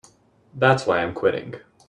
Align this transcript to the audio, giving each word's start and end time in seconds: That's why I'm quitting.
That's 0.55 0.87
why 0.87 1.03
I'm 1.03 1.13
quitting. 1.13 1.57